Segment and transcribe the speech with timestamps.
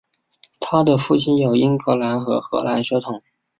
[0.59, 3.21] 她的父亲有英格兰和荷兰血统。